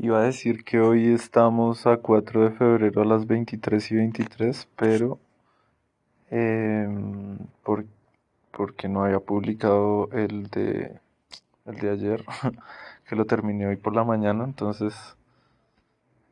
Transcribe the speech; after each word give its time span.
Iba 0.00 0.18
a 0.18 0.24
decir 0.24 0.64
que 0.64 0.80
hoy 0.80 1.12
estamos 1.14 1.86
a 1.86 1.98
4 1.98 2.42
de 2.42 2.50
febrero 2.50 3.02
a 3.02 3.04
las 3.04 3.28
23 3.28 3.88
y 3.92 3.94
23, 3.94 4.66
pero 4.74 5.20
em, 6.30 7.38
por- 7.64 7.84
porque 8.52 8.88
no 8.88 9.04
había 9.04 9.20
publicado 9.20 10.08
el 10.12 10.48
de, 10.50 11.00
el 11.66 11.76
de 11.78 11.90
ayer, 11.90 12.24
que 13.08 13.16
lo 13.16 13.26
terminé 13.26 13.66
hoy 13.66 13.76
por 13.76 13.94
la 13.94 14.04
mañana, 14.04 14.44
entonces 14.44 14.94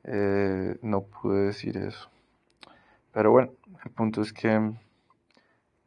eh, 0.04 0.76
no 0.82 1.02
pude 1.02 1.46
decir 1.46 1.76
eso. 1.76 2.08
Pero 3.12 3.30
bueno, 3.32 3.52
el 3.84 3.90
punto 3.90 4.22
es 4.22 4.32
que 4.32 4.72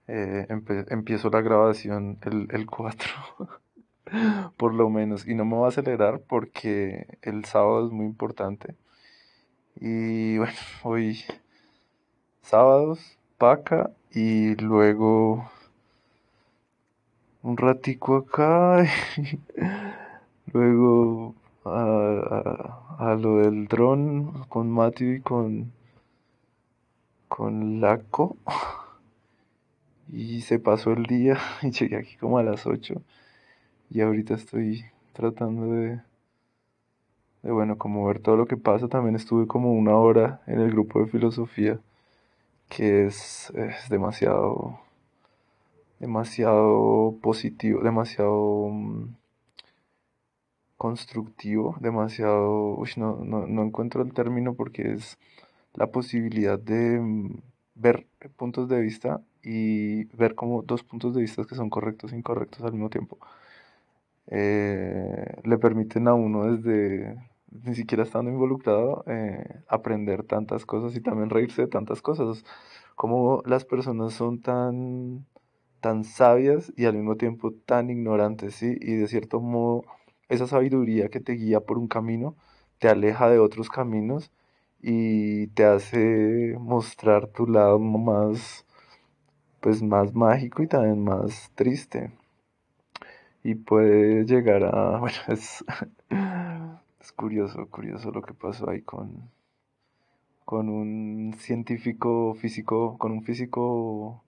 eh, 0.07 0.45
empiezo 0.89 1.29
la 1.29 1.41
grabación 1.41 2.19
el, 2.23 2.47
el 2.51 2.65
4. 2.67 3.09
por 4.57 4.73
lo 4.73 4.89
menos. 4.89 5.27
Y 5.27 5.35
no 5.35 5.45
me 5.45 5.55
voy 5.55 5.65
a 5.65 5.69
acelerar 5.69 6.21
porque 6.21 7.17
el 7.21 7.45
sábado 7.45 7.87
es 7.87 7.91
muy 7.93 8.05
importante. 8.05 8.75
Y 9.81 10.37
bueno, 10.37 10.53
hoy 10.83 11.23
sábados, 12.43 13.17
paca 13.39 13.89
y 14.13 14.53
luego 14.57 15.49
un 17.43 17.55
ratico 17.57 18.15
acá. 18.17 18.85
y 19.17 19.39
luego 20.53 21.35
a, 21.65 22.77
a- 22.99 23.15
lo 23.15 23.37
del 23.37 23.67
dron 23.67 24.45
con 24.49 24.69
Matthew 24.71 25.15
y 25.15 25.21
con, 25.21 25.71
con 27.27 27.81
Laco. 27.81 28.37
Y 30.13 30.41
se 30.41 30.59
pasó 30.59 30.91
el 30.91 31.07
día 31.07 31.39
y 31.63 31.71
llegué 31.71 31.95
aquí 31.97 32.15
como 32.17 32.37
a 32.37 32.43
las 32.43 32.67
8. 32.67 33.01
Y 33.91 33.99
ahorita 33.99 34.35
estoy 34.35 34.85
tratando 35.11 35.73
de, 35.73 35.99
bueno, 37.43 37.77
como 37.77 38.05
ver 38.05 38.19
todo 38.19 38.37
lo 38.37 38.45
que 38.47 38.55
pasa. 38.55 38.87
También 38.87 39.15
estuve 39.15 39.47
como 39.47 39.73
una 39.73 39.95
hora 39.97 40.41
en 40.47 40.61
el 40.61 40.71
grupo 40.71 40.99
de 41.01 41.07
filosofía, 41.07 41.77
que 42.69 43.07
es, 43.07 43.51
es 43.55 43.89
demasiado, 43.89 44.79
demasiado 45.99 47.17
positivo, 47.21 47.81
demasiado 47.83 48.69
mm, 48.69 49.15
constructivo, 50.77 51.75
demasiado, 51.81 52.75
uy, 52.77 52.89
no, 52.97 53.17
no, 53.23 53.45
no 53.47 53.63
encuentro 53.63 54.01
el 54.03 54.13
término 54.13 54.53
porque 54.53 54.93
es 54.93 55.17
la 55.75 55.87
posibilidad 55.87 56.59
de 56.59 56.99
mm, 56.99 57.41
ver 57.75 58.07
puntos 58.37 58.69
de 58.69 58.81
vista 58.81 59.21
y 59.43 60.05
ver 60.17 60.35
como 60.35 60.61
dos 60.63 60.83
puntos 60.83 61.13
de 61.15 61.21
vista 61.21 61.45
que 61.45 61.55
son 61.55 61.69
correctos 61.69 62.13
e 62.13 62.17
incorrectos 62.17 62.63
al 62.63 62.73
mismo 62.73 62.89
tiempo 62.89 63.17
eh, 64.27 65.41
le 65.43 65.57
permiten 65.57 66.07
a 66.07 66.13
uno 66.13 66.55
desde, 66.55 67.15
ni 67.51 67.75
siquiera 67.75 68.03
estando 68.03 68.31
involucrado, 68.31 69.03
eh, 69.07 69.63
aprender 69.67 70.23
tantas 70.23 70.65
cosas 70.65 70.95
y 70.95 71.01
también 71.01 71.29
reírse 71.29 71.63
de 71.63 71.67
tantas 71.67 72.01
cosas. 72.01 72.43
Como 72.95 73.41
las 73.45 73.65
personas 73.65 74.13
son 74.13 74.41
tan, 74.41 75.25
tan 75.81 76.03
sabias 76.03 76.71
y 76.77 76.85
al 76.85 76.95
mismo 76.95 77.17
tiempo 77.17 77.51
tan 77.65 77.89
ignorantes, 77.89 78.55
¿sí? 78.55 78.77
Y 78.81 78.95
de 78.95 79.07
cierto 79.07 79.41
modo, 79.41 79.83
esa 80.29 80.47
sabiduría 80.47 81.09
que 81.09 81.19
te 81.19 81.33
guía 81.33 81.61
por 81.61 81.77
un 81.77 81.87
camino, 81.87 82.35
te 82.79 82.89
aleja 82.89 83.29
de 83.29 83.39
otros 83.39 83.69
caminos 83.69 84.31
y 84.81 85.47
te 85.49 85.65
hace 85.65 86.55
mostrar 86.59 87.27
tu 87.27 87.47
lado 87.47 87.79
más, 87.79 88.65
pues 89.61 89.83
más 89.83 90.13
mágico 90.15 90.63
y 90.63 90.67
también 90.67 91.03
más 91.03 91.51
triste 91.55 92.11
y 93.43 93.55
puede 93.55 94.25
llegar 94.25 94.63
a, 94.63 94.99
bueno, 94.99 95.17
es, 95.27 95.63
es 97.01 97.11
curioso, 97.11 97.67
curioso 97.69 98.11
lo 98.11 98.21
que 98.21 98.33
pasó 98.33 98.69
ahí 98.69 98.81
con, 98.81 99.29
con 100.45 100.69
un 100.69 101.33
científico 101.39 102.35
físico, 102.35 102.95
con 102.99 103.11
un 103.11 103.23
físico 103.23 104.23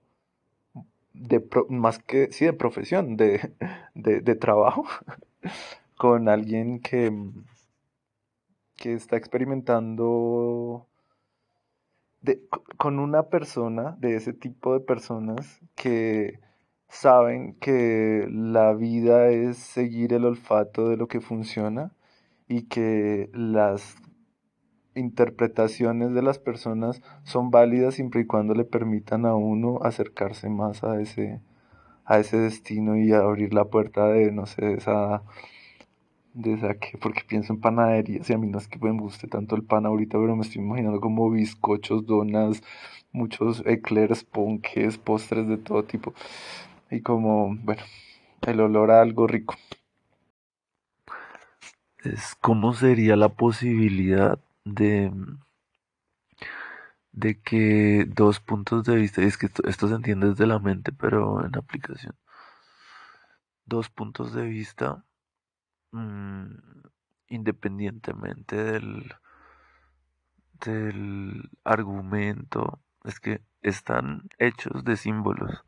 de 1.12 1.40
pro- 1.40 1.66
más 1.68 1.98
que, 1.98 2.30
sí, 2.32 2.44
de 2.44 2.52
profesión, 2.52 3.16
de, 3.16 3.52
de, 3.94 4.20
de 4.20 4.34
trabajo, 4.34 4.84
con 5.96 6.28
alguien 6.28 6.80
que, 6.80 7.12
que 8.76 8.92
está 8.94 9.16
experimentando 9.16 10.86
de- 12.22 12.40
con 12.78 12.98
una 12.98 13.24
persona, 13.28 13.96
de 14.00 14.16
ese 14.16 14.32
tipo 14.32 14.72
de 14.74 14.80
personas 14.80 15.60
que 15.76 16.40
saben 16.88 17.54
que 17.60 18.26
la 18.30 18.72
vida 18.74 19.28
es 19.28 19.58
seguir 19.58 20.12
el 20.12 20.24
olfato 20.24 20.88
de 20.88 20.96
lo 20.96 21.08
que 21.08 21.20
funciona 21.20 21.92
y 22.48 22.62
que 22.62 23.30
las 23.32 23.96
interpretaciones 24.94 26.14
de 26.14 26.22
las 26.22 26.38
personas 26.38 27.02
son 27.24 27.50
válidas 27.50 27.94
siempre 27.94 28.22
y 28.22 28.26
cuando 28.26 28.54
le 28.54 28.64
permitan 28.64 29.26
a 29.26 29.34
uno 29.34 29.80
acercarse 29.82 30.48
más 30.48 30.84
a 30.84 31.00
ese, 31.00 31.40
a 32.04 32.18
ese 32.18 32.38
destino 32.38 32.96
y 32.96 33.12
abrir 33.12 33.54
la 33.54 33.64
puerta 33.64 34.06
de, 34.06 34.30
no 34.30 34.46
sé, 34.46 34.64
de 34.64 34.74
esa, 34.74 35.22
de 36.32 36.54
esa 36.54 36.74
que, 36.74 36.96
porque 36.98 37.22
pienso 37.26 37.52
en 37.52 37.60
panaderías 37.60 38.30
y 38.30 38.32
a 38.34 38.38
mí 38.38 38.46
no 38.46 38.58
es 38.58 38.68
que 38.68 38.78
me 38.78 38.92
guste 38.92 39.26
tanto 39.26 39.56
el 39.56 39.64
pan 39.64 39.86
ahorita, 39.86 40.18
pero 40.18 40.36
me 40.36 40.42
estoy 40.42 40.62
imaginando 40.62 41.00
como 41.00 41.30
bizcochos, 41.30 42.06
donas, 42.06 42.62
muchos 43.12 43.62
eclairs, 43.66 44.24
ponques, 44.24 44.98
postres 44.98 45.48
de 45.48 45.58
todo 45.58 45.84
tipo 45.84 46.14
y 46.94 47.02
como, 47.02 47.54
bueno, 47.56 47.82
el 48.42 48.60
olor 48.60 48.90
a 48.90 49.02
algo 49.02 49.26
rico. 49.26 49.56
Es 51.98 52.34
cómo 52.40 52.74
sería 52.74 53.16
la 53.16 53.30
posibilidad 53.30 54.38
de, 54.64 55.10
de 57.12 57.40
que 57.40 58.04
dos 58.06 58.40
puntos 58.40 58.84
de 58.84 58.96
vista, 58.96 59.22
y 59.22 59.26
es 59.26 59.38
que 59.38 59.46
esto, 59.46 59.62
esto 59.66 59.88
se 59.88 59.94
entiende 59.94 60.28
desde 60.28 60.46
la 60.46 60.58
mente, 60.58 60.92
pero 60.92 61.44
en 61.44 61.56
aplicación, 61.56 62.14
dos 63.64 63.88
puntos 63.90 64.32
de 64.34 64.44
vista, 64.44 65.04
mm, 65.92 66.54
independientemente 67.28 68.56
del, 68.56 69.14
del 70.64 71.50
argumento, 71.64 72.80
es 73.04 73.18
que 73.18 73.40
están 73.62 74.28
hechos 74.38 74.84
de 74.84 74.96
símbolos 74.96 75.64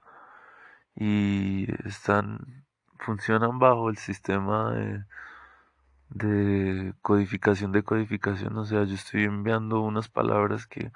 y 0.96 1.66
están, 1.86 2.64
funcionan 2.98 3.58
bajo 3.58 3.90
el 3.90 3.98
sistema 3.98 4.72
de 4.72 5.04
de 6.10 6.94
codificación 7.02 7.72
de 7.72 7.82
codificación, 7.82 8.56
o 8.58 8.64
sea, 8.64 8.84
yo 8.84 8.94
estoy 8.94 9.24
enviando 9.24 9.80
unas 9.80 10.08
palabras 10.08 10.66
que 10.66 10.92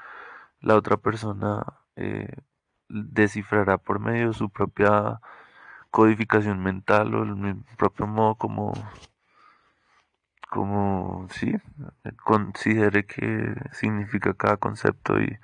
la 0.61 0.77
otra 0.77 0.97
persona 0.99 1.65
eh, 1.97 2.37
descifrará 2.89 3.79
por 3.79 4.01
medio 4.01 4.29
de 4.29 4.35
su 4.35 4.51
propia 4.51 5.21
codificación 5.91 6.63
mental 6.63 7.15
o 7.15 7.25
el 7.25 7.65
propio 7.79 8.07
modo 8.07 8.37
como, 8.37 8.73
como, 10.51 11.27
sí, 11.31 11.55
considere 12.25 13.07
que 13.07 13.55
significa 13.73 14.35
cada 14.35 14.57
concepto 14.59 15.21
y 15.21 15.39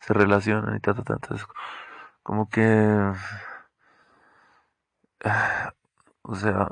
se 0.00 0.14
relacionan 0.14 0.76
y 0.76 0.80
ta, 0.80 0.94
ta, 0.94 1.02
ta, 1.04 1.14
entonces, 1.14 1.46
como 2.22 2.48
que, 2.48 3.12
o 6.22 6.34
sea, 6.34 6.68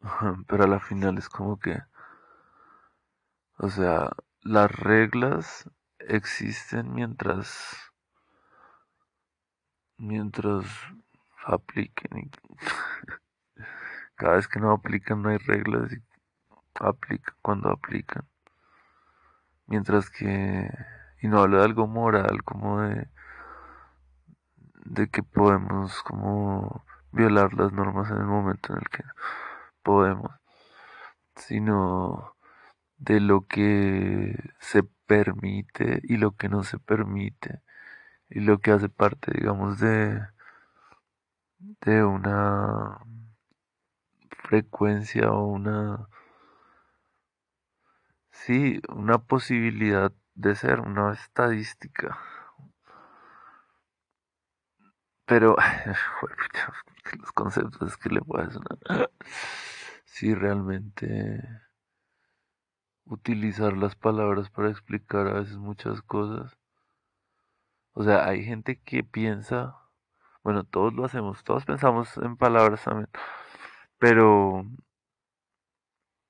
pero 0.48 0.64
a 0.64 0.66
la 0.66 0.80
final 0.80 1.18
es 1.18 1.28
como 1.28 1.58
que, 1.58 1.80
o 3.58 3.68
sea, 3.68 4.10
las 4.42 4.70
reglas 4.72 5.70
existen 5.98 6.92
mientras, 6.92 7.92
mientras 9.96 10.64
apliquen 11.44 12.30
cada 14.16 14.36
vez 14.36 14.48
que 14.48 14.60
no 14.60 14.72
aplican 14.72 15.22
no 15.22 15.30
hay 15.30 15.38
reglas 15.38 15.92
y 15.92 16.02
aplican 16.74 17.34
cuando 17.42 17.70
aplican. 17.70 18.26
Mientras 19.66 20.10
que, 20.10 20.68
y 21.22 21.28
no 21.28 21.40
hablo 21.40 21.58
de 21.58 21.64
algo 21.64 21.86
moral, 21.86 22.42
como 22.44 22.80
de, 22.80 23.08
de 24.84 25.08
que 25.08 25.22
podemos 25.22 26.02
como 26.02 26.84
violar 27.12 27.54
las 27.54 27.72
normas 27.72 28.10
en 28.10 28.18
el 28.18 28.26
momento 28.26 28.72
en 28.72 28.78
el 28.80 28.88
que 28.88 29.04
podemos, 29.82 30.32
sino 31.36 32.36
de 32.98 33.20
lo 33.20 33.46
que 33.46 34.36
se 34.60 34.82
permite 35.06 36.00
y 36.04 36.18
lo 36.18 36.32
que 36.32 36.48
no 36.48 36.62
se 36.62 36.78
permite 36.78 37.62
y 38.28 38.40
lo 38.40 38.58
que 38.58 38.72
hace 38.72 38.88
parte, 38.88 39.32
digamos, 39.34 39.80
de, 39.80 40.20
de 41.58 42.04
una 42.04 42.98
frecuencia 44.42 45.30
o 45.32 45.46
una, 45.46 46.08
sí, 48.30 48.80
una 48.88 49.18
posibilidad 49.18 50.12
de 50.34 50.54
ser, 50.54 50.80
una 50.80 51.12
estadística. 51.12 52.18
Pero, 55.30 55.54
los 57.20 57.30
conceptos 57.30 57.96
que 57.98 58.08
le 58.08 58.18
a 58.18 58.50
sonar. 58.50 59.10
si 60.04 60.34
realmente 60.34 61.40
utilizar 63.04 63.76
las 63.76 63.94
palabras 63.94 64.50
para 64.50 64.70
explicar 64.70 65.28
a 65.28 65.34
veces 65.34 65.56
muchas 65.56 66.02
cosas. 66.02 66.58
O 67.92 68.02
sea, 68.02 68.26
hay 68.26 68.44
gente 68.44 68.80
que 68.80 69.04
piensa, 69.04 69.76
bueno, 70.42 70.64
todos 70.64 70.94
lo 70.94 71.04
hacemos, 71.04 71.44
todos 71.44 71.64
pensamos 71.64 72.16
en 72.18 72.36
palabras 72.36 72.82
también, 72.82 73.08
pero 73.98 74.64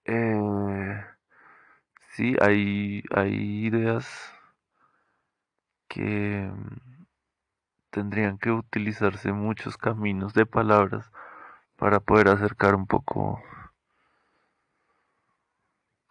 eh, 0.04 1.04
sí, 2.10 2.36
hay, 2.42 3.02
hay 3.14 3.66
ideas 3.66 4.34
que 5.88 6.50
tendrían 7.90 8.38
que 8.38 8.50
utilizarse 8.50 9.32
muchos 9.32 9.76
caminos 9.76 10.34
de 10.34 10.46
palabras 10.46 11.10
para 11.76 12.00
poder 12.00 12.28
acercar 12.28 12.74
un 12.74 12.86
poco 12.86 13.42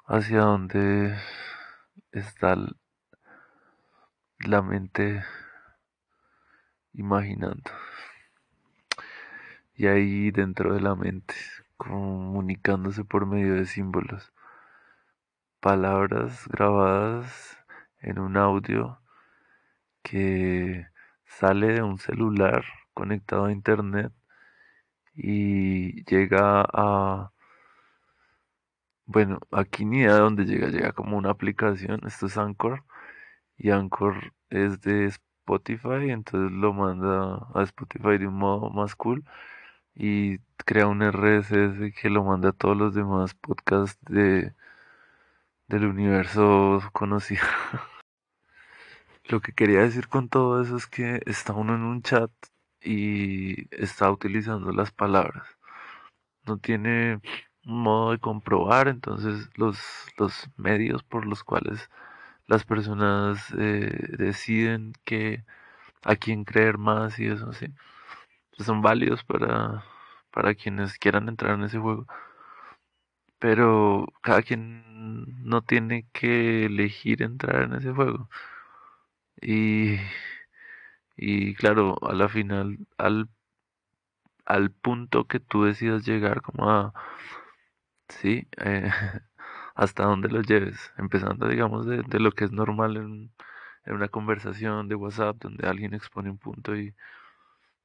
hacia 0.06 0.42
donde 0.42 1.18
está 2.12 2.56
la 4.40 4.62
mente 4.62 5.24
imaginando. 6.94 7.72
Y 9.76 9.88
ahí 9.88 10.32
dentro 10.32 10.74
de 10.74 10.82
la 10.82 10.96
mente, 10.96 11.36
comunicándose 11.78 13.06
por 13.06 13.26
medio 13.26 13.54
de 13.56 13.66
símbolos, 13.66 14.34
palabras 15.62 16.48
grabadas 16.50 17.58
en 18.02 18.20
un 18.20 18.36
audio 18.36 19.00
que 20.04 20.89
sale 21.30 21.74
de 21.74 21.84
un 21.84 22.00
celular 22.00 22.66
conectado 22.94 23.46
a 23.46 23.52
internet 23.54 24.12
y 25.16 26.04
llega 26.06 26.66
a 26.74 27.32
bueno, 29.12 29.40
aquí 29.52 29.86
ni 29.86 30.00
idea 30.02 30.14
de 30.16 30.20
dónde 30.20 30.46
llega, 30.46 30.68
llega 30.70 30.92
como 30.94 31.18
una 31.18 31.32
aplicación, 31.32 32.02
esto 32.06 32.28
es 32.28 32.38
Anchor, 32.38 32.86
y 33.58 33.72
Anchor 33.72 34.34
es 34.50 34.82
de 34.82 35.06
Spotify, 35.06 36.12
entonces 36.12 36.52
lo 36.52 36.74
manda 36.74 37.48
a 37.56 37.64
Spotify 37.64 38.18
de 38.20 38.28
un 38.28 38.36
modo 38.36 38.70
más 38.72 38.96
cool 38.96 39.26
y 39.96 40.40
crea 40.66 40.88
un 40.88 41.02
RSS 41.04 41.94
que 42.00 42.10
lo 42.12 42.24
manda 42.24 42.50
a 42.50 42.54
todos 42.54 42.78
los 42.78 42.96
demás 42.96 43.34
podcasts 43.36 44.00
de, 44.06 44.54
del 45.68 45.86
universo 45.86 46.82
conocido. 46.94 47.44
Lo 49.30 49.40
que 49.42 49.54
quería 49.54 49.80
decir 49.82 50.10
con 50.10 50.28
todo 50.28 50.62
eso 50.62 50.76
es 50.76 50.88
que 50.88 51.22
está 51.26 51.54
uno 51.54 51.76
en 51.76 51.84
un 51.84 52.02
chat 52.02 52.32
y 52.82 53.74
está 53.76 54.12
utilizando 54.12 54.72
las 54.72 54.92
palabras. 54.92 55.48
No 56.46 56.58
tiene 56.58 57.22
modo 57.64 58.12
de 58.12 58.20
comprobar, 58.20 58.88
entonces 58.90 59.50
los, 59.56 59.80
los 60.18 60.50
medios 60.58 61.04
por 61.04 61.26
los 61.26 61.44
cuales 61.44 61.90
las 62.48 62.66
personas 62.66 63.54
eh, 63.58 64.16
deciden 64.18 64.94
que 65.06 65.46
a 66.04 66.16
quién 66.18 66.46
creer 66.46 66.78
más 66.80 67.20
y 67.20 67.28
eso 67.28 67.54
sí, 67.54 67.68
pues 68.58 68.68
son 68.68 68.82
válidos 68.82 69.24
para, 69.26 69.86
para 70.32 70.56
quienes 70.56 70.98
quieran 71.00 71.30
entrar 71.30 71.56
en 71.56 71.64
ese 71.66 71.80
juego. 71.80 72.08
Pero 73.40 74.06
cada 74.22 74.42
quien 74.44 75.26
no 75.44 75.62
tiene 75.62 76.08
que 76.14 76.66
elegir 76.66 77.22
entrar 77.24 77.64
en 77.64 77.74
ese 77.76 77.92
juego. 77.92 78.30
Y, 79.42 79.98
y 81.18 81.54
claro, 81.56 81.96
a 82.02 82.14
la 82.14 82.30
final, 82.30 82.78
al, 82.98 83.30
al 84.46 84.72
punto 84.72 85.28
que 85.28 85.40
tú 85.40 85.64
decidas 85.64 86.06
llegar, 86.06 86.42
como 86.42 86.70
a, 86.70 86.94
sí, 88.10 88.48
eh, 88.58 88.90
hasta 89.76 90.04
donde 90.06 90.30
lo 90.30 90.42
lleves, 90.42 90.92
empezando, 90.98 91.48
digamos, 91.48 91.86
de, 91.86 92.04
de 92.04 92.20
lo 92.20 92.32
que 92.32 92.46
es 92.46 92.52
normal 92.52 92.98
en, 92.98 93.32
una 93.88 94.08
conversación 94.10 94.88
de 94.88 94.96
WhatsApp, 94.96 95.38
donde 95.40 95.68
alguien 95.68 95.94
expone 95.96 96.30
un 96.30 96.38
punto 96.38 96.76
y, 96.76 96.94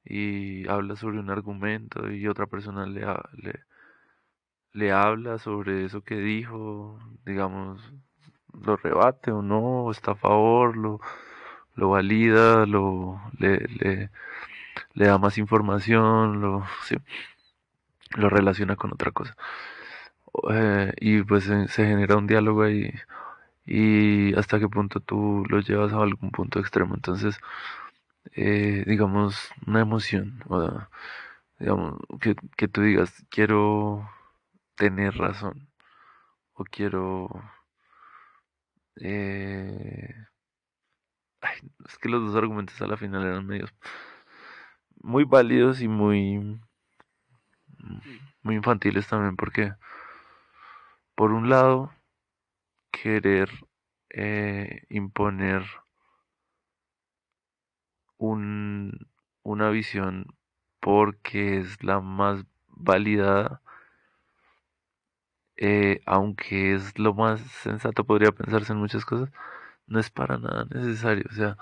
y 0.05 0.67
habla 0.69 0.95
sobre 0.95 1.19
un 1.19 1.29
argumento 1.31 2.11
y 2.11 2.27
otra 2.27 2.47
persona 2.47 2.85
le, 2.85 3.01
le, 3.33 3.65
le 4.73 4.91
habla 4.91 5.39
sobre 5.39 5.85
eso 5.85 6.01
que 6.03 6.15
dijo, 6.17 6.99
digamos, 7.25 7.81
lo 8.53 8.77
rebate 8.77 9.31
o 9.31 9.41
no, 9.41 9.89
está 9.91 10.11
a 10.11 10.15
favor, 10.15 10.77
lo 10.77 10.99
lo 11.75 11.89
valida, 11.89 12.65
lo, 12.65 13.21
le, 13.39 13.59
le, 13.79 14.09
le 14.93 15.05
da 15.05 15.17
más 15.17 15.37
información, 15.37 16.41
lo, 16.41 16.65
sí, 16.83 16.97
lo 18.15 18.29
relaciona 18.29 18.75
con 18.75 18.93
otra 18.93 19.11
cosa. 19.11 19.35
Eh, 20.51 20.93
y 20.99 21.23
pues 21.23 21.45
se, 21.45 21.67
genera 21.67 22.17
un 22.17 22.27
diálogo 22.27 22.63
ahí 22.63 22.93
y 23.65 24.35
hasta 24.37 24.59
qué 24.59 24.67
punto 24.69 24.99
tú 25.01 25.45
lo 25.49 25.59
llevas 25.61 25.93
a 25.93 26.01
algún 26.03 26.31
punto 26.31 26.59
extremo. 26.59 26.95
Entonces, 26.95 27.39
eh, 28.35 28.83
digamos, 28.87 29.51
una 29.67 29.81
emoción, 29.81 30.43
o, 30.49 30.81
digamos, 31.59 31.99
que, 32.21 32.35
que 32.57 32.67
tú 32.67 32.81
digas, 32.81 33.25
quiero 33.29 34.09
tener 34.75 35.15
razón 35.17 35.69
o 36.55 36.63
quiero... 36.65 37.29
Eh, 39.01 40.15
es 41.87 41.97
que 41.97 42.09
los 42.09 42.25
dos 42.25 42.35
argumentos 42.35 42.81
a 42.81 42.87
la 42.87 42.97
final 42.97 43.23
eran 43.23 43.45
medios 43.45 43.73
muy 45.01 45.23
válidos 45.23 45.81
y 45.81 45.87
muy 45.87 46.59
muy 48.41 48.55
infantiles 48.55 49.07
también 49.07 49.35
porque 49.35 49.73
por 51.15 51.31
un 51.31 51.49
lado 51.49 51.91
querer 52.91 53.49
eh, 54.09 54.83
imponer 54.89 55.63
un, 58.17 59.07
una 59.43 59.69
visión 59.69 60.25
porque 60.79 61.57
es 61.57 61.83
la 61.83 61.99
más 61.99 62.45
validada 62.67 63.61
eh, 65.57 66.01
aunque 66.05 66.75
es 66.75 66.97
lo 66.99 67.13
más 67.13 67.41
sensato 67.41 68.03
podría 68.03 68.31
pensarse 68.31 68.73
en 68.73 68.79
muchas 68.79 69.05
cosas 69.05 69.29
no 69.87 69.99
es 69.99 70.09
para 70.09 70.37
nada 70.37 70.65
necesario. 70.71 71.25
O 71.29 71.33
sea, 71.33 71.57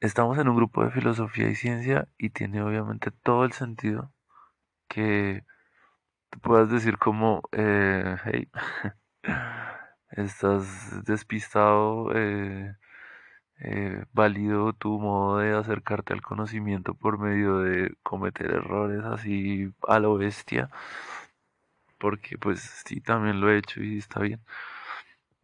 estamos 0.00 0.38
en 0.38 0.48
un 0.48 0.56
grupo 0.56 0.84
de 0.84 0.90
filosofía 0.90 1.48
y 1.50 1.54
ciencia 1.54 2.08
y 2.18 2.30
tiene 2.30 2.62
obviamente 2.62 3.10
todo 3.10 3.44
el 3.44 3.52
sentido 3.52 4.12
que 4.88 5.44
puedas 6.42 6.70
decir 6.70 6.98
como, 6.98 7.42
eh, 7.52 8.16
hey, 8.24 8.48
estás 10.10 11.04
despistado, 11.04 12.12
eh, 12.14 12.76
eh, 13.60 14.04
válido 14.12 14.72
tu 14.74 14.98
modo 15.00 15.38
de 15.38 15.54
acercarte 15.56 16.12
al 16.12 16.22
conocimiento 16.22 16.94
por 16.94 17.18
medio 17.18 17.58
de 17.60 17.94
cometer 18.02 18.50
errores 18.52 19.04
así 19.04 19.72
a 19.88 19.98
lo 20.00 20.16
bestia, 20.16 20.70
porque 21.98 22.38
pues 22.38 22.60
sí, 22.86 23.00
también 23.00 23.40
lo 23.40 23.50
he 23.50 23.58
hecho 23.58 23.82
y 23.82 23.98
está 23.98 24.20
bien. 24.20 24.40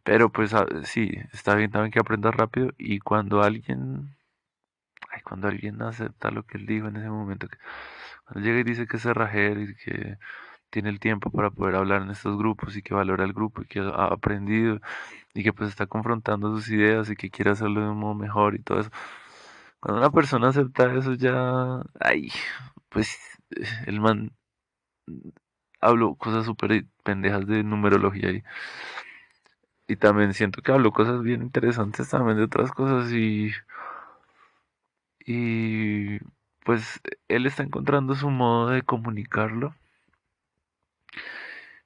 Pero 0.03 0.31
pues 0.31 0.53
ah, 0.53 0.65
sí, 0.83 1.11
está 1.33 1.55
bien 1.55 1.71
también 1.71 1.91
que 1.91 1.99
aprendas 1.99 2.35
rápido 2.35 2.71
y 2.77 2.99
cuando 2.99 3.43
alguien, 3.43 4.15
ay, 5.11 5.21
cuando 5.23 5.47
alguien 5.47 5.81
acepta 5.81 6.31
lo 6.31 6.43
que 6.43 6.57
él 6.57 6.65
dijo 6.65 6.87
en 6.87 6.97
ese 6.97 7.09
momento, 7.09 7.47
cuando 8.25 8.41
llega 8.47 8.59
y 8.61 8.63
dice 8.63 8.87
que 8.87 8.97
es 8.97 9.03
cerrajero 9.03 9.61
y 9.61 9.75
que 9.75 10.17
tiene 10.71 10.89
el 10.89 10.99
tiempo 10.99 11.31
para 11.31 11.51
poder 11.51 11.75
hablar 11.75 12.03
en 12.03 12.11
estos 12.11 12.37
grupos 12.37 12.77
y 12.77 12.81
que 12.83 12.93
valora 12.95 13.25
el 13.25 13.33
grupo 13.33 13.61
y 13.63 13.65
que 13.67 13.79
ha 13.81 14.05
aprendido 14.05 14.81
y 15.33 15.43
que 15.43 15.53
pues 15.53 15.69
está 15.69 15.87
confrontando 15.87 16.55
sus 16.55 16.69
ideas 16.69 17.09
y 17.09 17.15
que 17.15 17.29
quiere 17.29 17.51
hacerlo 17.51 17.81
de 17.81 17.89
un 17.89 17.99
modo 17.99 18.15
mejor 18.15 18.55
y 18.55 18.59
todo 18.59 18.79
eso. 18.81 18.91
Cuando 19.79 20.01
una 20.01 20.11
persona 20.11 20.49
acepta 20.49 20.93
eso 20.95 21.13
ya, 21.15 21.81
ay, 21.99 22.31
pues 22.89 23.19
el 23.87 23.99
man 24.01 24.31
habló 25.81 26.15
cosas 26.15 26.45
súper 26.45 26.85
pendejas 27.03 27.47
de 27.47 27.63
numerología 27.63 28.31
y 28.31 28.43
y 29.91 29.97
también 29.97 30.33
siento 30.33 30.61
que 30.61 30.71
habló 30.71 30.91
cosas 30.93 31.21
bien 31.21 31.41
interesantes 31.41 32.09
también 32.09 32.37
de 32.37 32.45
otras 32.45 32.71
cosas 32.71 33.11
y 33.11 33.51
y 35.25 36.19
pues 36.63 37.01
él 37.27 37.45
está 37.45 37.63
encontrando 37.63 38.15
su 38.15 38.29
modo 38.29 38.69
de 38.69 38.83
comunicarlo. 38.83 39.75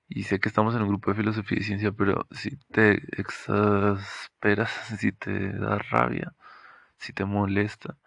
Y 0.07 0.24
sé 0.24 0.39
que 0.39 0.50
estamos 0.50 0.75
en 0.75 0.83
un 0.83 0.89
grupo 0.89 1.12
de 1.12 1.17
filosofía 1.17 1.59
y 1.59 1.63
ciencia 1.63 1.91
pero 1.91 2.27
si 2.31 2.57
te 2.71 3.01
exasperas 3.19 4.71
si 5.00 5.12
te 5.12 5.51
da 5.53 5.77
rabia 5.79 6.33
si 6.97 7.13
te 7.13 7.25
molesta 7.25 7.97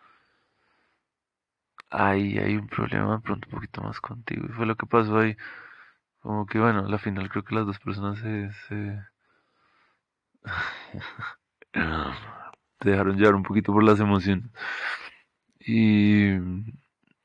ahí 1.91 2.39
hay 2.39 2.57
un 2.57 2.69
problema 2.69 3.17
de 3.17 3.23
pronto 3.23 3.49
un 3.49 3.55
poquito 3.55 3.83
más 3.83 4.01
contigo. 4.01 4.47
Y 4.49 4.53
fue 4.53 4.67
lo 4.67 4.77
que 4.77 4.87
pasó 4.87 5.19
ahí. 5.19 5.37
Como 6.21 6.47
que 6.47 6.59
bueno 6.61 6.87
al 6.87 6.99
final 7.01 7.29
creo 7.31 7.45
que 7.45 7.55
las 7.55 7.67
dos 7.67 7.79
personas 7.81 8.19
se, 8.21 8.53
se 8.69 9.01
te 11.73 12.91
dejaron 12.91 13.17
llevar 13.17 13.35
un 13.35 13.43
poquito 13.43 13.73
por 13.73 13.85
las 13.85 14.01
emociones. 14.01 14.51
Y, 15.61 16.33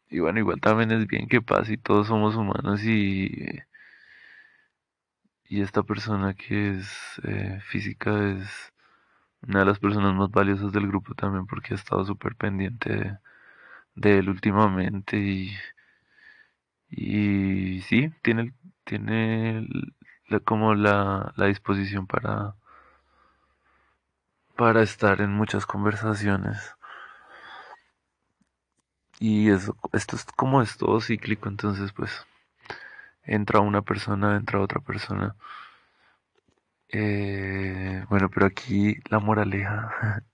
y 0.10 0.20
bueno, 0.20 0.40
igual 0.40 0.60
también 0.62 0.92
es 0.92 1.08
bien 1.08 1.28
que 1.28 1.42
pase 1.42 1.74
y 1.74 1.78
todos 1.78 2.08
somos 2.08 2.36
humanos 2.36 2.84
y, 2.84 3.32
y 5.46 5.62
esta 5.62 5.84
persona 5.84 6.34
que 6.34 6.72
es 6.78 7.22
eh, 7.24 7.60
física 7.70 8.12
es 8.32 8.74
una 9.42 9.60
de 9.60 9.66
las 9.66 9.80
personas 9.80 10.16
más 10.16 10.32
valiosas 10.32 10.72
del 10.74 10.88
grupo 10.88 11.16
también 11.16 11.48
porque 11.48 11.74
ha 11.74 11.78
estado 11.78 12.06
súper 12.06 12.36
pendiente 12.36 13.18
de, 13.96 14.20
él 14.20 14.30
últimamente 14.30 15.18
y, 15.18 15.52
y 16.90 17.82
sí, 17.82 18.12
tiene, 18.22 18.54
tiene 18.86 19.68
como 20.46 20.76
la, 20.76 21.34
la 21.38 21.48
disposición 21.48 22.08
para, 22.08 22.56
para 24.56 24.82
estar 24.84 25.22
en 25.22 25.32
muchas 25.32 25.66
conversaciones. 25.66 26.76
Y 29.20 29.50
eso, 29.50 29.76
esto 29.94 30.16
es 30.16 30.26
como 30.36 30.62
es 30.62 30.78
todo 30.78 31.00
cíclico, 31.02 31.50
entonces 31.50 31.92
pues 31.94 32.12
entra 33.24 33.60
una 33.62 33.82
persona, 33.82 34.36
entra 34.38 34.62
otra 34.62 34.82
persona. 34.82 35.36
Eh, 36.90 38.06
bueno, 38.10 38.30
pero 38.30 38.46
aquí 38.46 38.98
la 39.10 39.20
moraleja. 39.20 40.24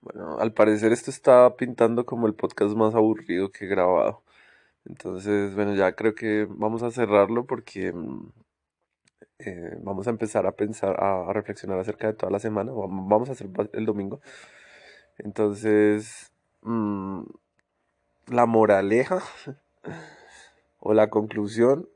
Bueno, 0.00 0.38
al 0.38 0.52
parecer 0.54 0.92
esto 0.92 1.10
está 1.10 1.56
pintando 1.56 2.06
como 2.06 2.26
el 2.28 2.34
podcast 2.34 2.74
más 2.76 2.94
aburrido 2.94 3.50
que 3.50 3.64
he 3.64 3.68
grabado. 3.68 4.22
Entonces, 4.84 5.54
bueno, 5.54 5.74
ya 5.74 5.94
creo 5.94 6.14
que 6.14 6.46
vamos 6.50 6.82
a 6.82 6.90
cerrarlo 6.90 7.46
porque 7.46 7.92
mm, 7.92 8.30
eh, 9.38 9.78
vamos 9.82 10.06
a 10.06 10.10
empezar 10.10 10.46
a 10.46 10.52
pensar, 10.52 10.96
a, 10.98 11.32
reflexionar 11.32 11.78
acerca 11.78 12.08
de 12.08 12.14
toda 12.14 12.32
la 12.32 12.40
semana. 12.40 12.72
Vamos 12.72 13.28
a 13.28 13.32
hacer 13.32 13.48
el 13.72 13.86
domingo. 13.86 14.20
Entonces, 15.18 16.32
mm, 16.62 17.22
la 18.28 18.46
moraleja 18.46 19.20
o 20.80 20.94
la 20.94 21.10
conclusión 21.10 21.88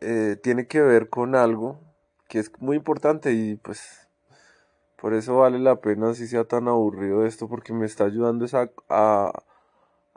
eh, 0.00 0.36
tiene 0.42 0.66
que 0.66 0.80
ver 0.80 1.08
con 1.08 1.34
algo 1.34 1.80
que 2.28 2.38
es 2.40 2.52
muy 2.60 2.76
importante 2.76 3.32
y 3.32 3.56
pues 3.56 4.08
por 4.96 5.14
eso 5.14 5.38
vale 5.38 5.58
la 5.58 5.80
pena 5.80 6.14
si 6.14 6.26
sea 6.26 6.44
tan 6.44 6.68
aburrido 6.68 7.26
esto 7.26 7.48
porque 7.48 7.72
me 7.72 7.86
está 7.86 8.04
ayudando 8.04 8.46
a, 8.52 9.32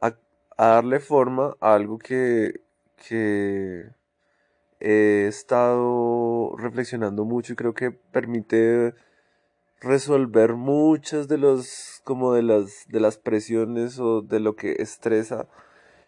a, 0.01 0.15
darle 0.57 0.99
forma 0.99 1.55
a 1.59 1.73
algo 1.73 1.97
que, 1.97 2.61
que 3.07 3.89
he 4.81 5.27
estado 5.27 6.55
reflexionando 6.57 7.25
mucho 7.25 7.53
y 7.53 7.55
creo 7.55 7.73
que 7.73 7.91
permite 7.91 8.93
resolver 9.81 10.53
muchas 10.55 11.27
de 11.27 11.38
los 11.38 12.01
como 12.03 12.33
de 12.33 12.43
las 12.43 12.85
de 12.88 13.00
las 13.00 13.17
presiones 13.17 14.00
o 14.00 14.21
de 14.21 14.39
lo 14.39 14.55
que 14.55 14.73
estresa 14.79 15.47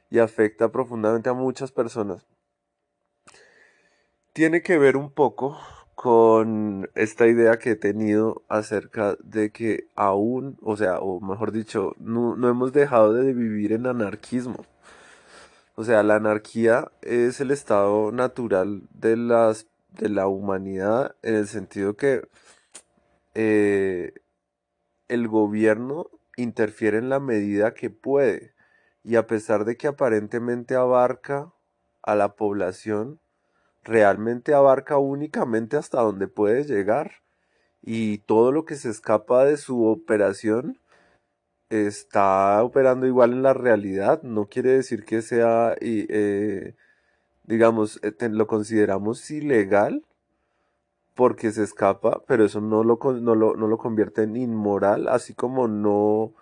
y 0.09 0.19
afecta 0.19 0.71
profundamente 0.71 1.29
a 1.29 1.33
muchas 1.33 1.71
personas. 1.71 2.27
Tiene 4.33 4.61
que 4.61 4.77
ver 4.77 4.97
un 4.97 5.11
poco 5.11 5.57
con 5.95 6.89
esta 6.95 7.27
idea 7.27 7.57
que 7.59 7.71
he 7.71 7.75
tenido 7.75 8.43
acerca 8.49 9.15
de 9.23 9.51
que 9.51 9.87
aún, 9.95 10.57
o 10.61 10.75
sea, 10.75 10.99
o 10.99 11.19
mejor 11.21 11.51
dicho, 11.51 11.95
no, 11.99 12.35
no 12.35 12.49
hemos 12.49 12.73
dejado 12.73 13.13
de 13.13 13.33
vivir 13.33 13.73
en 13.73 13.87
anarquismo. 13.87 14.65
O 15.75 15.83
sea, 15.83 16.03
la 16.03 16.15
anarquía 16.15 16.91
es 17.01 17.41
el 17.41 17.49
estado 17.49 18.11
natural 18.11 18.83
de, 18.93 19.17
las, 19.17 19.67
de 19.89 20.09
la 20.09 20.27
humanidad 20.27 21.15
en 21.23 21.35
el 21.35 21.47
sentido 21.47 21.95
que 21.95 22.27
eh, 23.33 24.13
el 25.07 25.27
gobierno 25.27 26.11
interfiere 26.37 26.99
en 26.99 27.09
la 27.09 27.19
medida 27.19 27.73
que 27.73 27.89
puede. 27.89 28.53
Y 29.03 29.15
a 29.15 29.25
pesar 29.25 29.65
de 29.65 29.75
que 29.75 29.87
aparentemente 29.87 30.75
abarca 30.75 31.51
a 32.03 32.15
la 32.15 32.35
población, 32.35 33.19
realmente 33.83 34.53
abarca 34.53 34.97
únicamente 34.99 35.75
hasta 35.77 36.01
donde 36.01 36.27
puede 36.27 36.65
llegar. 36.65 37.23
Y 37.81 38.19
todo 38.19 38.51
lo 38.51 38.63
que 38.63 38.75
se 38.75 38.89
escapa 38.89 39.43
de 39.43 39.57
su 39.57 39.85
operación 39.87 40.79
está 41.73 42.63
operando 42.63 43.07
igual 43.07 43.33
en 43.33 43.43
la 43.43 43.53
realidad. 43.53 44.21
No 44.23 44.45
quiere 44.47 44.71
decir 44.71 45.05
que 45.05 45.21
sea, 45.21 45.75
eh, 45.81 46.75
digamos, 47.43 47.99
eh, 48.03 48.29
lo 48.29 48.47
consideramos 48.47 49.29
ilegal 49.31 50.03
porque 51.15 51.51
se 51.51 51.63
escapa, 51.63 52.23
pero 52.27 52.45
eso 52.45 52.61
no 52.61 52.83
lo, 52.83 52.99
no 53.21 53.35
lo, 53.35 53.55
no 53.55 53.67
lo 53.67 53.77
convierte 53.77 54.23
en 54.23 54.35
inmoral, 54.35 55.07
así 55.07 55.33
como 55.33 55.67
no, 55.67 56.33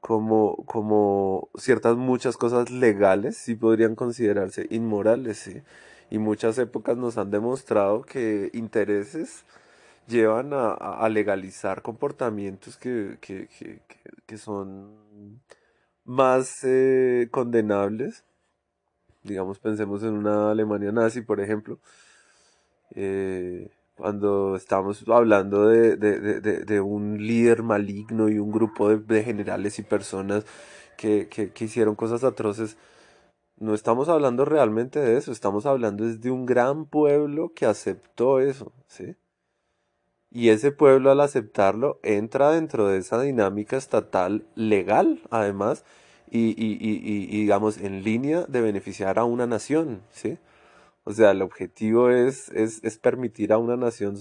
como, 0.00 0.56
como 0.66 1.48
ciertas 1.56 1.96
muchas 1.96 2.36
cosas 2.36 2.70
legales 2.70 3.36
sí 3.36 3.54
podrían 3.54 3.94
considerarse 3.94 4.66
inmorales, 4.70 5.38
¿sí? 5.38 5.62
Y 6.10 6.18
muchas 6.18 6.58
épocas 6.58 6.96
nos 6.98 7.18
han 7.18 7.30
demostrado 7.30 8.02
que 8.02 8.50
intereses 8.52 9.44
llevan 10.08 10.50
a, 10.52 11.08
legalizar 11.08 11.82
comportamientos 11.82 12.76
que, 12.76 13.18
que, 13.20 13.48
que, 13.48 13.80
que 14.26 14.38
son 14.38 15.40
más 16.04 16.64
eh, 16.64 17.28
condenables. 17.30 18.24
Digamos, 19.22 19.58
pensemos 19.58 20.02
en 20.02 20.14
una 20.14 20.50
Alemania 20.50 20.92
nazi, 20.92 21.22
por 21.22 21.40
ejemplo. 21.40 21.78
Eh, 22.94 23.70
cuando 23.96 24.56
estamos 24.56 25.04
hablando 25.08 25.68
de, 25.68 25.96
de, 25.96 26.40
de, 26.40 26.64
de, 26.64 26.80
un 26.80 27.18
líder 27.24 27.62
maligno 27.62 28.28
y 28.28 28.38
un 28.38 28.50
grupo 28.50 28.96
de, 28.96 29.22
generales 29.24 29.78
y 29.78 29.82
personas 29.82 30.44
que, 30.96 31.28
que, 31.28 31.52
que, 31.52 31.64
hicieron 31.66 31.94
cosas 31.94 32.24
atroces, 32.24 32.76
no 33.58 33.74
estamos 33.74 34.08
hablando 34.08 34.44
realmente 34.44 34.98
de 35.00 35.16
eso, 35.18 35.32
estamos 35.32 35.66
hablando 35.66 36.04
de 36.04 36.30
un 36.30 36.46
gran 36.46 36.86
pueblo 36.86 37.52
que 37.54 37.66
aceptó 37.66 38.40
eso, 38.40 38.72
¿sí? 38.88 39.16
Y 40.32 40.48
ese 40.48 40.72
pueblo 40.72 41.10
al 41.10 41.20
aceptarlo 41.20 42.00
entra 42.02 42.50
dentro 42.52 42.88
de 42.88 42.98
esa 42.98 43.20
dinámica 43.20 43.76
estatal 43.76 44.46
legal, 44.54 45.20
además, 45.30 45.84
y, 46.30 46.50
y, 46.56 46.78
y, 46.80 47.26
digamos, 47.42 47.76
en 47.76 48.02
línea 48.02 48.46
de 48.48 48.62
beneficiar 48.62 49.18
a 49.18 49.24
una 49.24 49.46
nación, 49.46 50.00
¿sí? 50.10 50.38
O 51.04 51.12
sea, 51.12 51.32
el 51.32 51.42
objetivo 51.42 52.10
es, 52.10 52.48
es, 52.50 52.82
es 52.82 52.96
permitir 52.96 53.52
a 53.52 53.58
una 53.58 53.76
nación 53.76 54.16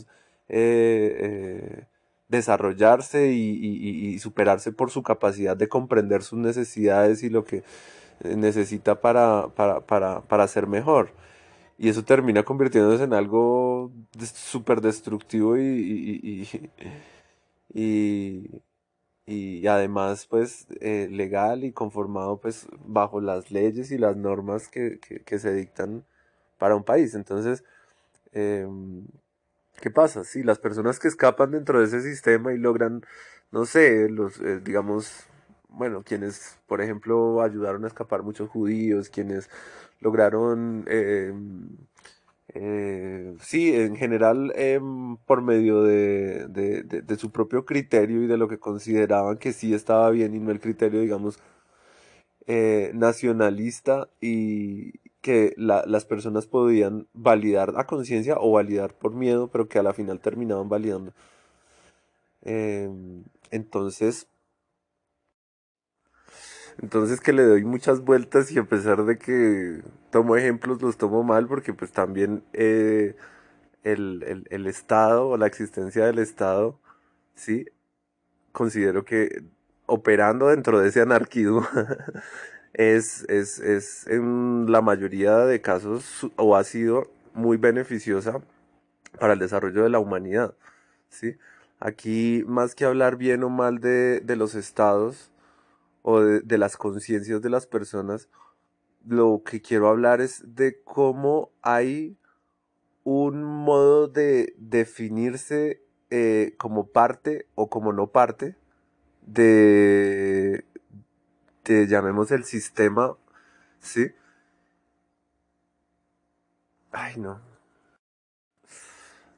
eh, 0.49 1.15
eh, 1.19 1.85
desarrollarse 2.27 3.31
y, 3.31 4.19
superarse 4.19 4.71
por 4.73 4.91
su 4.91 5.03
capacidad 5.03 5.55
de 5.55 5.69
comprender 5.69 6.23
sus 6.23 6.39
necesidades 6.39 7.23
y 7.23 7.29
lo 7.29 7.45
que 7.45 7.63
necesita 8.23 9.01
para, 9.01 9.47
para, 9.55 9.81
para, 9.81 10.21
para 10.21 10.47
ser 10.47 10.67
mejor. 10.67 11.11
Y 11.81 11.89
eso 11.89 12.03
termina 12.05 12.43
convirtiéndose 12.43 13.05
en 13.05 13.13
algo 13.13 13.91
súper 14.35 14.81
destructivo 14.81 15.57
y, 15.57 16.47
y, 17.73 18.61
y, 19.25 19.67
además 19.67 20.27
pues 20.27 20.67
legal 20.79 21.63
y 21.63 21.71
conformado 21.71 22.39
pues 22.39 22.67
bajo 22.85 23.19
las 23.19 23.49
leyes 23.49 23.89
y 23.91 23.97
las 23.97 24.15
normas 24.15 24.67
que, 24.67 24.99
que, 24.99 25.23
que 25.23 25.39
se 25.39 25.55
dictan 25.55 26.05
para 26.59 26.75
un 26.75 26.83
país. 26.83 27.15
Entonces, 27.15 27.63
em, 28.33 29.07
¿qué 29.81 29.91
pasa? 29.91 30.23
Si 30.23 30.43
las 30.43 30.59
personas 30.59 30.99
que 30.99 31.07
escapan 31.07 31.51
dentro 31.51 31.79
de 31.79 31.85
ese 31.85 32.01
sistema 32.01 32.53
y 32.53 32.59
logran, 32.59 33.03
no 33.51 33.65
sé, 33.65 34.09
los, 34.09 34.39
eh, 34.41 34.61
digamos, 34.63 35.25
bueno, 35.71 36.03
quienes, 36.03 36.59
por 36.67 36.81
ejemplo, 36.81 37.41
ayudaron 37.41 37.85
a 37.85 37.87
escapar 37.87 38.23
muchos 38.23 38.49
judíos, 38.49 39.09
quienes 39.09 39.49
lograron, 40.01 40.85
em, 40.87 41.69
eh, 42.49 43.35
sí, 43.41 43.73
en 43.75 43.95
general, 43.95 44.53
em, 44.55 45.17
por 45.17 45.41
medio 45.41 45.83
de, 45.83 46.47
de, 46.47 47.15
su 47.17 47.31
propio 47.31 47.65
criterio 47.65 48.23
y 48.23 48.27
de 48.27 48.37
lo 48.37 48.47
que 48.47 48.59
consideraban 48.59 49.37
que 49.37 49.53
sí 49.53 49.73
estaba 49.73 50.09
bien 50.11 50.35
y 50.35 50.39
no 50.39 50.51
el 50.51 50.59
criterio, 50.59 51.01
digamos, 51.01 51.39
eh, 52.47 52.91
nacionalista 52.93 54.09
y, 54.19 54.93
que 55.21 55.53
las 55.57 56.05
personas 56.05 56.47
podían 56.47 57.07
validar 57.13 57.73
a 57.77 57.85
conciencia 57.85 58.37
o 58.39 58.51
validar 58.53 58.95
por 58.95 59.13
miedo, 59.13 59.49
pero 59.49 59.67
que 59.67 59.79
a 59.79 59.83
la 59.83 59.93
final 59.93 60.19
terminaban 60.19 60.67
validando. 60.69 61.13
Em, 62.43 63.23
entonces, 63.51 64.27
entonces 66.81 67.19
que 67.21 67.33
le 67.33 67.43
doy 67.43 67.63
muchas 67.63 68.01
vueltas 68.01 68.51
y 68.51 68.59
a 68.59 68.63
pesar 68.63 69.05
de 69.05 69.17
que 69.17 69.81
tomo 70.11 70.35
ejemplos, 70.37 70.81
los 70.81 70.97
tomo 70.97 71.23
mal 71.23 71.47
porque 71.47 71.73
pues 71.73 71.91
también 71.91 72.43
eh, 72.53 73.15
el, 73.83 74.45
el 74.49 74.67
Estado 74.67 75.27
o 75.29 75.37
la 75.37 75.47
existencia 75.47 76.05
del 76.05 76.19
Estado, 76.19 76.79
sí, 77.35 77.65
considero 78.51 79.05
que 79.05 79.43
operando 79.85 80.47
dentro 80.47 80.79
de 80.79 80.89
ese 80.89 81.01
anarquismo 81.01 81.67
es, 82.73 83.25
es, 83.29 83.59
es 83.59 84.07
en 84.07 84.71
la 84.71 84.81
mayoría 84.81 85.39
de 85.39 85.61
casos 85.61 86.27
o 86.37 86.55
ha 86.55 86.63
sido 86.63 87.11
muy 87.33 87.57
beneficiosa 87.57 88.41
para 89.19 89.33
el 89.33 89.39
desarrollo 89.39 89.83
de 89.83 89.89
la 89.89 89.99
humanidad. 89.99 90.55
¿sí? 91.09 91.37
Aquí, 91.79 92.43
más 92.47 92.75
que 92.75 92.85
hablar 92.85 93.17
bien 93.17 93.43
o 93.43 93.49
mal 93.49 93.79
de, 93.79 94.21
de 94.21 94.35
los 94.35 94.55
estados 94.55 95.30
o 96.01 96.21
de, 96.21 96.57
las 96.57 96.77
conciencias 96.77 97.41
de 97.41 97.49
las 97.49 97.67
personas, 97.67 98.29
lo 99.05 99.43
que 99.43 99.61
quiero 99.61 99.89
hablar 99.89 100.21
es 100.21 100.55
de 100.55 100.81
cómo 100.83 101.51
hay 101.61 102.17
un 103.03 103.43
modo 103.43 104.07
de 104.07 104.53
definirse 104.57 105.83
eh, 106.09 106.55
como 106.57 106.87
parte 106.87 107.47
o 107.55 107.69
como 107.69 107.93
no 107.93 108.07
parte 108.07 108.55
de, 109.21 110.65
de, 111.63 111.87
llamemos 111.87 112.31
el 112.31 112.43
sistema, 112.43 113.17
¿sí? 113.79 114.11
Ay, 116.91 117.15
no. 117.17 117.39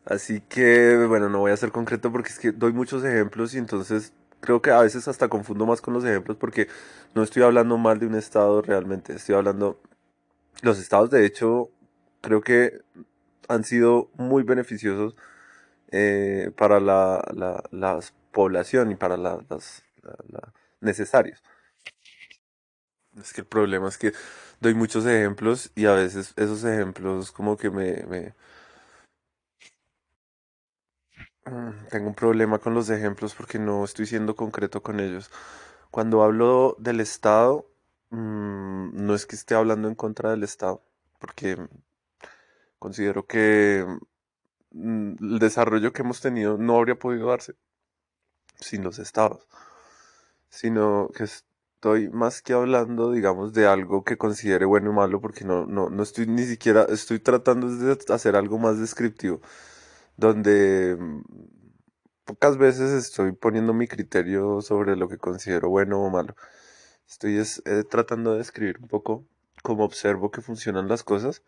Así 0.05 0.41
que, 0.41 1.05
bueno, 1.08 1.29
no 1.29 1.39
voy 1.39 1.51
a 1.51 1.58
ser 1.58 1.72
concreto 1.72 2.12
porque 2.12 2.29
es 2.29 2.39
que 2.39 2.51
doy 2.51 2.74
muchos 2.74 3.03
ejemplos 3.05 3.53
y 3.55 3.58
entonces 3.58 4.13
creo 4.44 4.62
que 4.62 4.72
a 4.72 4.82
veces 4.82 5.08
hasta 5.08 5.30
confundo 5.30 5.66
más 5.66 5.80
con 5.80 5.94
los 5.94 6.04
ejemplos 6.04 6.36
porque 6.36 6.68
no 7.16 7.24
estoy 7.24 7.44
hablando 7.44 7.78
mal 7.78 7.98
de 8.00 8.08
un 8.08 8.16
estado 8.16 8.62
realmente, 8.62 9.14
estoy 9.14 9.36
hablando, 9.36 9.80
los 10.62 10.80
estados 10.80 11.10
de 11.12 11.26
hecho 11.26 11.70
creo 12.20 12.42
que 12.42 12.82
han 13.48 13.64
sido 13.64 14.10
muy 14.16 14.44
beneficiosos 14.44 15.16
eh, 15.92 16.52
para 16.58 16.82
la, 16.82 17.24
la, 17.72 18.00
población 18.32 18.92
y 18.92 18.96
para 18.96 19.16
la, 19.16 19.40
las 19.48 19.84
necesarios. 20.82 21.42
Es 23.18 23.32
que 23.32 23.42
el 23.42 23.48
problema 23.48 23.88
es 23.88 23.98
que 23.98 24.12
doy 24.60 24.74
muchos 24.74 25.06
ejemplos 25.06 25.72
y 25.76 25.86
a 25.86 25.94
veces 25.94 26.34
esos 26.36 26.66
ejemplos 26.66 27.32
como 27.32 27.56
que 27.56 27.70
me, 27.70 28.34
Tengo 31.90 32.08
un 32.08 32.16
problema 32.16 32.60
con 32.60 32.74
los 32.74 32.90
ejemplos 32.90 33.36
porque 33.36 33.60
no 33.60 33.84
estoy 33.84 34.06
siendo 34.06 34.36
concreto 34.36 34.82
con 34.82 35.00
ellos. 35.00 35.30
Cuando 35.92 36.24
hablo 36.24 36.76
del 36.80 37.02
Estado, 37.02 37.66
mm, 38.12 39.06
no 39.06 39.14
es 39.14 39.26
que 39.26 39.36
esté 39.36 39.54
hablando 39.56 39.90
en 39.90 39.96
contra 39.96 40.32
del 40.32 40.44
Estado, 40.44 40.82
porque 41.20 41.58
considero 42.80 43.26
que 43.28 43.86
mm, 44.72 45.16
el 45.34 45.40
desarrollo 45.40 45.92
que 45.94 46.02
hemos 46.04 46.22
tenido 46.22 46.58
no 46.58 46.78
habría 46.78 46.96
podido 46.98 47.28
darse 47.30 47.56
sin 48.60 48.84
los 48.84 49.00
Estados, 49.00 49.48
sino 50.50 51.10
que 51.16 51.26
estoy 51.26 52.10
más 52.10 52.42
que 52.42 52.54
hablando, 52.54 53.12
digamos, 53.12 53.54
de 53.54 53.68
algo 53.68 54.04
que 54.06 54.18
considere 54.18 54.66
bueno 54.66 54.92
y 54.92 54.94
malo, 54.96 55.20
porque 55.22 55.44
no, 55.46 55.66
no, 55.66 55.90
no 55.90 56.04
estoy 56.04 56.28
ni 56.28 56.44
siquiera, 56.46 56.86
estoy 56.90 57.20
tratando 57.20 57.68
de 57.76 57.98
hacer 58.14 58.36
algo 58.38 58.58
más 58.60 58.80
descriptivo 58.80 59.42
donde 60.17 60.98
mm, 61.00 61.22
pocas 62.25 62.58
veces 62.58 62.91
estoy 62.91 63.34
poniendo 63.34 63.74
mi 63.74 63.88
criterio 63.88 64.62
sobre 64.62 64.96
lo 64.96 65.08
que 65.10 65.17
considero 65.17 65.70
bueno 65.70 66.01
o 66.01 66.10
malo. 66.10 66.36
Estoy 67.08 67.38
eh, 67.38 67.84
tratando 67.89 68.34
de 68.34 68.39
describir 68.39 68.77
un 68.82 68.88
poco 68.88 69.25
cómo 69.63 69.84
observo 69.86 70.32
que 70.32 70.41
funcionan 70.41 70.88
las 70.88 71.03
cosas 71.03 71.43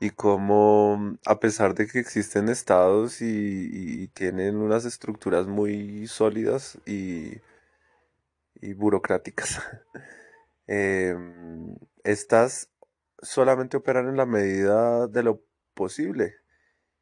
y 0.00 0.10
cómo, 0.10 0.96
mm, 0.98 1.18
a 1.26 1.40
pesar 1.40 1.74
de 1.74 1.86
que 1.86 1.98
existen 2.00 2.48
estados 2.48 3.20
y, 3.22 4.08
tienen 4.14 4.56
unas 4.56 4.84
estructuras 4.84 5.46
muy 5.46 6.06
sólidas 6.08 6.78
y, 6.86 7.40
burocráticas, 8.74 9.60
em, 10.66 11.76
estas 12.04 12.70
solamente 13.22 13.76
operan 13.76 14.08
en 14.08 14.16
la 14.16 14.26
medida 14.26 15.06
de 15.08 15.22
lo 15.22 15.42
posible 15.74 16.34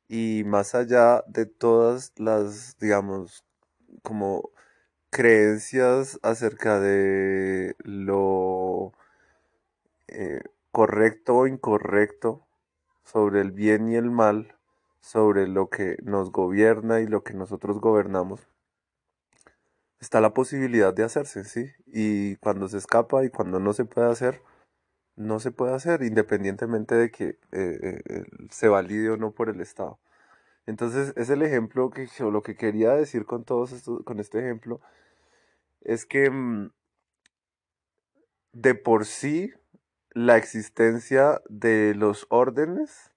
y 0.08 0.44
más 0.44 0.74
allá 0.74 1.24
de 1.26 1.46
todas 1.46 2.12
las, 2.16 2.78
digamos, 2.78 3.44
como 4.02 4.50
creencias 5.10 6.18
acerca 6.22 6.80
de 6.80 7.74
lo 7.78 8.92
eh, 10.08 10.42
correcto 10.72 11.36
o 11.36 11.46
incorrecto, 11.46 12.46
sobre 13.04 13.40
el 13.40 13.52
bien 13.52 13.88
y 13.88 13.96
el 13.96 14.10
mal, 14.10 14.56
sobre 15.00 15.46
lo 15.48 15.70
que 15.70 15.96
nos 16.02 16.32
gobierna 16.32 17.00
y 17.00 17.06
lo 17.06 17.22
que 17.22 17.34
nosotros 17.34 17.80
gobernamos, 17.80 18.48
está 20.00 20.20
la 20.20 20.34
posibilidad 20.34 20.92
de 20.92 21.04
hacerse, 21.04 21.44
¿sí? 21.44 21.70
Y 21.86 22.36
cuando 22.36 22.68
se 22.68 22.78
escapa 22.78 23.24
y 23.24 23.30
cuando 23.30 23.60
no 23.60 23.72
se 23.72 23.84
puede 23.84 24.10
hacer, 24.10 24.42
no 25.16 25.40
se 25.40 25.50
puede 25.50 25.74
hacer 25.74 26.02
independientemente 26.02 26.94
de 26.94 27.10
que 27.10 27.38
eh, 27.52 28.02
eh, 28.08 28.24
se 28.50 28.68
valide 28.68 29.10
o 29.10 29.16
no 29.16 29.32
por 29.32 29.48
el 29.48 29.60
Estado. 29.60 29.98
Entonces, 30.66 31.12
es 31.16 31.30
el 31.30 31.42
ejemplo 31.42 31.90
que 31.90 32.08
lo 32.20 32.42
que 32.42 32.56
quería 32.56 32.92
decir 32.92 33.24
con 33.24 33.44
todos 33.44 33.72
estos, 33.72 34.02
con 34.04 34.20
este 34.20 34.40
ejemplo 34.40 34.80
es 35.80 36.06
que 36.06 36.30
mm, 36.30 36.72
de 38.52 38.74
por 38.74 39.06
sí 39.06 39.52
la 40.10 40.36
existencia 40.36 41.42
de 41.48 41.94
los 41.94 42.26
órdenes 42.30 43.12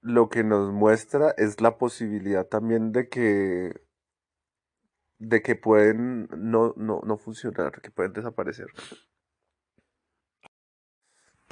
lo 0.00 0.28
que 0.28 0.44
nos 0.44 0.72
muestra 0.72 1.34
es 1.36 1.60
la 1.60 1.78
posibilidad 1.78 2.46
también 2.46 2.92
de 2.92 3.08
que 3.08 3.80
de 5.18 5.42
que 5.42 5.56
pueden 5.56 6.28
no, 6.36 6.74
no, 6.76 7.00
no 7.04 7.16
funcionar, 7.16 7.80
que 7.80 7.90
pueden 7.90 8.12
desaparecer. 8.12 8.68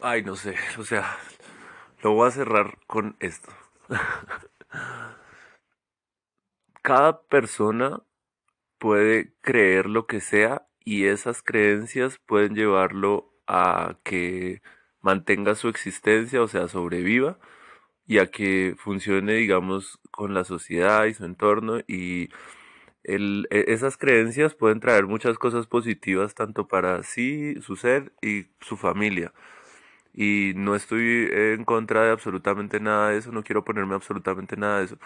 Ay, 0.06 0.22
no 0.22 0.36
sé, 0.36 0.54
o 0.78 0.84
sea, 0.84 1.16
lo 2.02 2.12
voy 2.12 2.28
a 2.28 2.30
cerrar 2.30 2.76
con 2.86 3.16
esto. 3.20 3.50
Cada 6.82 7.22
persona 7.22 8.02
puede 8.78 9.32
creer 9.40 9.86
lo 9.86 10.06
que 10.06 10.20
sea 10.20 10.66
y 10.84 11.06
esas 11.06 11.42
creencias 11.42 12.18
pueden 12.26 12.54
llevarlo 12.54 13.32
a 13.46 13.96
que 14.04 14.60
mantenga 15.00 15.54
su 15.54 15.68
existencia, 15.68 16.42
o 16.42 16.48
sea, 16.48 16.68
sobreviva 16.68 17.38
y 18.06 18.18
a 18.18 18.30
que 18.30 18.74
funcione, 18.78 19.34
digamos, 19.34 19.98
con 20.10 20.34
la 20.34 20.44
sociedad 20.44 21.06
y 21.06 21.14
su 21.14 21.24
entorno 21.24 21.80
y 21.88 22.28
el, 23.04 23.46
e, 23.50 23.66
esas 23.68 23.96
creencias 23.98 24.54
pueden 24.54 24.80
traer 24.80 25.06
muchas 25.06 25.38
cosas 25.38 25.66
positivas 25.66 26.34
tanto 26.34 26.68
para 26.68 27.02
sí, 27.04 27.54
su 27.62 27.76
ser 27.76 28.12
y 28.22 28.46
su 28.60 28.76
familia. 28.76 29.32
Y 30.14 30.52
no 30.56 30.74
estoy 30.76 31.28
en 31.32 31.64
contra 31.64 32.04
de 32.04 32.12
absolutamente 32.12 32.80
nada 32.80 33.10
de 33.10 33.18
eso, 33.18 33.32
no 33.32 33.42
quiero 33.44 33.64
ponerme 33.64 33.94
absolutamente 33.94 34.56
nada 34.56 34.78
de 34.78 34.84
eso. 34.86 34.98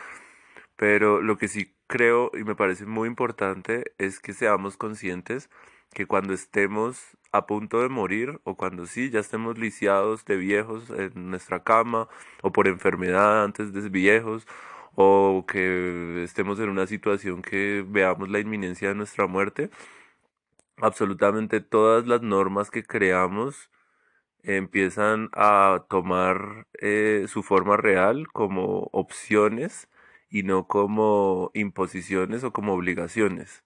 Pero 0.77 1.23
lo 1.23 1.39
que 1.39 1.49
sí 1.49 1.75
creo 1.89 2.31
y 2.35 2.45
me 2.45 2.55
parece 2.57 2.87
muy 2.87 3.09
importante 3.09 3.93
es 3.99 4.21
que 4.21 4.33
seamos 4.35 4.77
conscientes 4.77 5.51
que 5.93 6.07
cuando 6.07 6.35
estemos 6.35 7.17
a 7.33 7.47
punto 7.47 7.81
de 7.83 7.89
morir 7.89 8.41
o 8.45 8.57
cuando 8.57 8.87
sí 8.87 9.11
ya 9.11 9.21
estemos 9.21 9.59
lisiados 9.59 10.25
de 10.25 10.37
viejos 10.37 10.91
en 10.91 11.31
nuestra 11.31 11.63
cama 11.65 12.09
o 12.43 12.53
por 12.53 12.69
enfermedad 12.69 13.45
antes 13.45 13.73
de 13.73 13.89
viejos 13.89 14.47
o 14.95 15.45
que 15.49 16.23
estemos 16.25 16.59
en 16.61 16.71
una 16.71 16.87
situación 16.87 17.43
que 17.43 17.85
veamos 17.89 18.29
la 18.31 18.41
inminencia 18.41 18.89
de 18.89 18.95
nuestra 18.97 19.27
muerte, 19.27 19.71
absolutamente 20.77 21.61
todas 21.61 22.07
las 22.07 22.23
normas 22.23 22.71
que 22.71 22.83
creamos 22.83 23.71
empiezan 24.43 25.31
a 25.33 25.85
tomar 25.89 26.67
eh, 26.81 27.27
su 27.29 27.43
forma 27.43 27.77
real 27.77 28.29
como 28.33 28.89
opciones 28.93 29.89
y 30.31 30.43
no 30.43 30.67
como 30.67 31.51
imposiciones 31.55 32.45
o 32.45 32.53
como 32.53 32.75
obligaciones. 32.75 33.65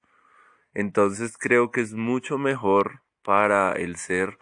Entonces 0.74 1.37
creo 1.38 1.70
que 1.70 1.82
es 1.82 1.94
mucho 1.94 2.38
mejor 2.38 3.02
para 3.22 3.72
el 3.72 3.96
ser 3.96 4.38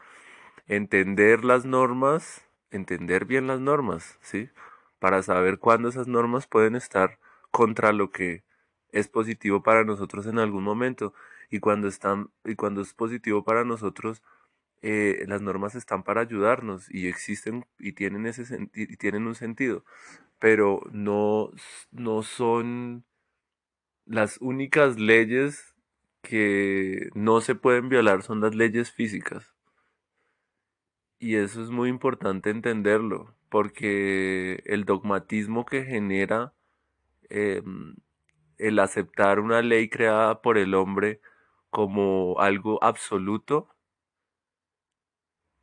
entender 0.66 1.44
las 1.44 1.64
normas, 1.64 2.46
entender 2.70 3.24
bien 3.24 3.46
las 3.46 3.60
normas, 3.60 4.18
¿sí? 4.20 4.50
Para 4.98 5.22
saber 5.22 5.58
cuándo 5.58 5.88
esas 5.88 6.06
normas 6.08 6.46
pueden 6.46 6.76
estar 6.76 7.18
contra 7.50 7.92
lo 7.92 8.10
que 8.10 8.44
es 8.92 9.08
positivo 9.08 9.62
para 9.62 9.84
nosotros 9.84 10.26
en 10.26 10.38
algún 10.38 10.64
momento 10.64 11.14
y 11.50 11.60
cuando 11.60 11.88
están 11.88 12.30
y 12.44 12.54
cuando 12.54 12.80
es 12.82 12.94
positivo 12.94 13.44
para 13.44 13.64
nosotros 13.64 14.22
eh, 14.82 15.24
las 15.28 15.42
normas 15.42 15.74
están 15.74 16.02
para 16.02 16.22
ayudarnos 16.22 16.90
y 16.90 17.08
existen 17.08 17.66
y 17.78 17.92
tienen, 17.92 18.26
ese 18.26 18.70
y 18.74 18.96
tienen 18.96 19.26
un 19.26 19.34
sentido, 19.34 19.84
pero 20.38 20.82
no, 20.92 21.50
no 21.92 22.22
son 22.22 23.04
las 24.06 24.38
únicas 24.40 24.98
leyes 24.98 25.74
que 26.22 27.10
no 27.14 27.40
se 27.40 27.54
pueden 27.54 27.88
violar, 27.88 28.22
son 28.22 28.40
las 28.40 28.54
leyes 28.54 28.90
físicas. 28.92 29.54
Y 31.18 31.36
eso 31.36 31.62
es 31.62 31.70
muy 31.70 31.88
importante 31.90 32.50
entenderlo, 32.50 33.34
porque 33.50 34.62
el 34.66 34.84
dogmatismo 34.84 35.66
que 35.66 35.84
genera 35.84 36.54
em, 37.30 37.96
el 38.58 38.78
aceptar 38.78 39.40
una 39.40 39.62
ley 39.62 39.88
creada 39.88 40.42
por 40.42 40.58
el 40.58 40.74
hombre 40.74 41.20
como 41.70 42.40
algo 42.40 42.82
absoluto, 42.82 43.68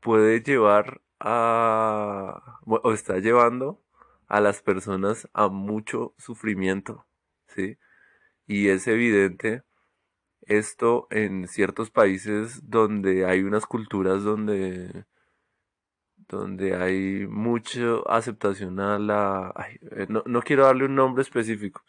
puede 0.01 0.41
llevar 0.41 1.01
a, 1.19 2.59
o 2.65 2.93
está 2.93 3.19
llevando 3.19 3.81
a 4.27 4.41
las 4.41 4.61
personas 4.61 5.29
a 5.33 5.47
mucho 5.49 6.13
sufrimiento, 6.17 7.05
¿sí? 7.47 7.77
Y 8.47 8.69
es 8.69 8.87
evidente 8.87 9.63
esto 10.41 11.07
en 11.11 11.47
ciertos 11.47 11.91
países 11.91 12.69
donde 12.69 13.25
hay 13.25 13.43
unas 13.43 13.65
culturas 13.65 14.23
donde 14.23 15.05
donde 16.27 16.75
hay 16.75 17.25
mucha 17.27 17.99
aceptación 18.07 18.79
a 18.79 18.99
la... 18.99 19.53
Eh, 19.91 20.07
no, 20.09 20.23
no, 20.25 20.41
quiero 20.41 20.65
darle 20.65 20.85
un 20.85 20.95
nombre 20.95 21.21
específico. 21.21 21.83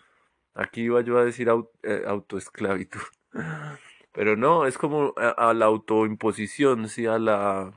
Aquí 0.55 0.83
iba 0.83 1.01
yo 1.01 1.19
a 1.19 1.25
decir 1.25 1.49
eh, 1.83 2.03
autoesclavitud. 2.07 3.01
Pero 4.13 4.37
no, 4.37 4.67
es 4.67 4.79
como 4.79 5.15
a, 5.17 5.53
la 5.55 5.67
autoimposición, 5.67 6.89
sí, 6.89 7.07
a 7.07 7.19
la... 7.19 7.73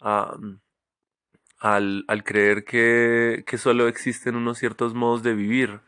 al, 0.00 0.60
al, 2.08 2.24
creer 2.24 2.64
que, 2.64 3.44
que 3.46 3.58
solo 3.58 3.88
existen 3.88 4.36
unos 4.36 4.58
ciertos 4.58 4.94
modos 4.94 5.22
de 5.22 5.34
vivir. 5.34 5.80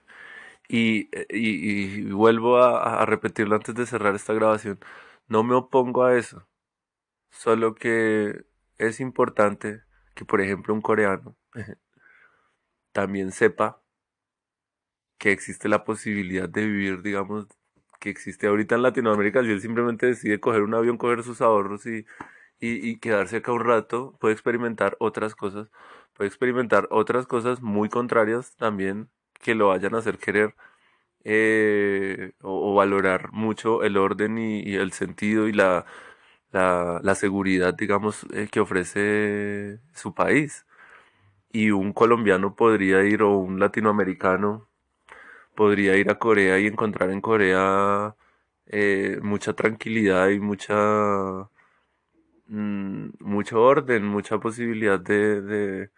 Y, 0.68 1.10
y, 1.30 2.04
vuelvo 2.12 2.58
a, 2.58 3.02
a 3.02 3.06
repetirlo 3.06 3.56
antes 3.56 3.74
de 3.74 3.86
cerrar 3.86 4.14
esta 4.14 4.32
grabación. 4.34 4.78
No 5.28 5.44
me 5.44 5.54
opongo 5.54 6.04
a 6.04 6.16
eso. 6.16 6.46
Solo 7.30 7.74
que 7.74 8.44
es 8.78 9.00
importante 9.00 9.82
que, 10.14 10.24
por 10.24 10.40
ejemplo, 10.40 10.74
un 10.74 10.82
coreano 10.82 11.36
también 12.92 13.32
sepa 13.32 13.82
que 15.18 15.32
existe 15.32 15.68
la 15.68 15.84
posibilidad 15.84 16.48
de 16.48 16.66
vivir, 16.66 17.02
digamos, 17.02 17.46
que 18.00 18.10
existe 18.10 18.48
ahorita 18.48 18.74
en 18.74 18.82
Latinoamérica, 18.82 19.42
si 19.42 19.50
él 19.50 19.60
simplemente 19.60 20.06
decide 20.06 20.40
coger 20.40 20.62
un 20.62 20.74
avión, 20.74 20.98
coger 20.98 21.22
sus 21.22 21.40
ahorros 21.40 21.86
y, 21.86 22.04
y, 22.62 22.98
quedarse 22.98 23.38
acá 23.38 23.52
un 23.52 23.64
rato, 23.64 24.16
puede 24.20 24.34
experimentar 24.34 24.96
otras 25.00 25.34
cosas, 25.34 25.68
puede 26.14 26.28
experimentar 26.28 26.88
otras 26.90 27.26
cosas 27.26 27.62
muy 27.62 27.88
contrarias 27.88 28.56
también 28.56 29.10
que 29.40 29.54
lo 29.54 29.68
vayan 29.68 29.94
a 29.94 29.98
hacer 29.98 30.18
querer 30.18 30.54
eh, 31.24 32.32
o, 32.42 32.74
valorar 32.74 33.32
mucho 33.32 33.82
el 33.84 33.96
orden 33.96 34.38
y 34.38 34.74
el 34.76 34.92
sentido 34.92 35.48
y 35.48 35.52
la, 35.52 35.86
la, 36.52 37.14
seguridad, 37.14 37.74
digamos, 37.74 38.26
eh, 38.32 38.48
que 38.50 38.60
ofrece 38.60 39.80
su 39.94 40.14
país. 40.14 40.66
Y 41.52 41.70
un 41.72 41.92
colombiano 41.92 42.56
podría 42.56 43.04
ir, 43.04 43.22
o 43.22 43.38
un 43.38 43.60
latinoamericano, 43.60 44.68
podría 45.54 45.96
ir 45.96 46.10
a 46.10 46.18
Corea 46.18 46.58
y 46.58 46.66
encontrar 46.66 47.10
en 47.10 47.20
Corea 47.20 48.16
eh, 48.66 49.20
mucha 49.22 49.54
tranquilidad 49.54 50.30
y 50.30 50.40
mucha 50.40 51.50
mm, 52.52 53.10
mucho 53.20 53.62
orden, 53.62 54.04
mucha 54.06 54.38
posibilidad 54.38 55.00
de, 55.00 55.90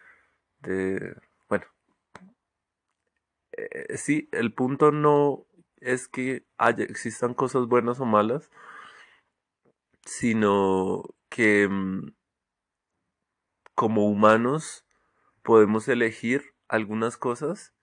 de, 0.61 1.17
bueno, 1.49 1.67
eh, 3.53 3.97
sí, 3.97 4.29
el 4.33 4.53
punto 4.55 4.93
no 4.93 5.47
es 5.81 6.09
que 6.09 6.45
haya, 6.59 6.85
existan 6.85 7.35
cosas 7.35 7.67
buenas 7.67 8.01
o 8.01 8.07
malas, 8.07 8.51
sino 10.05 11.03
que 11.29 11.69
mm, 11.69 12.12
como 13.75 14.07
humanos 14.07 14.85
podemos 15.43 15.88
elegir 15.88 16.55
algunas 16.69 17.17
cosas 17.17 17.75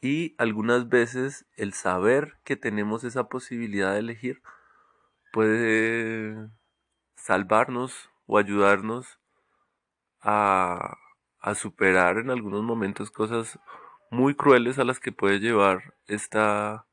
y 0.00 0.34
algunas 0.38 0.88
veces 0.88 1.46
el 1.56 1.72
saber 1.74 2.38
que 2.44 2.56
tenemos 2.56 3.04
esa 3.04 3.28
posibilidad 3.28 3.94
de 3.94 4.00
elegir 4.00 4.42
puede 5.32 6.50
salvarnos 7.22 8.10
o 8.26 8.38
ayudarnos 8.38 9.18
a, 10.20 10.96
superar 11.54 12.18
en 12.18 12.30
algunos 12.30 12.62
momentos 12.62 13.10
cosas 13.10 13.58
muy 14.10 14.34
crueles 14.34 14.78
a 14.78 14.84
las 14.84 15.00
que 15.00 15.12
puede 15.12 15.40
llevar 15.40 15.94
esta, 16.06 16.86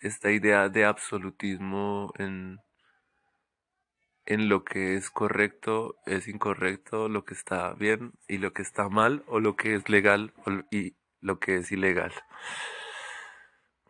esta 0.00 0.30
idea 0.30 0.68
de 0.68 0.84
absolutismo 0.84 2.12
en, 2.18 2.58
en 4.24 4.48
lo 4.48 4.64
que 4.64 4.96
es 4.96 5.10
correcto, 5.10 5.96
es 6.06 6.28
incorrecto, 6.28 7.08
lo 7.08 7.24
que 7.24 7.34
está 7.34 7.74
bien 7.74 8.12
y 8.28 8.38
lo 8.38 8.52
que 8.52 8.62
está 8.62 8.88
mal, 8.88 9.24
o 9.26 9.40
lo 9.40 9.56
que 9.56 9.74
es 9.74 9.88
legal 9.88 10.32
y 10.70 10.96
lo 11.20 11.38
que 11.38 11.56
es 11.56 11.70
ilegal. 11.72 12.12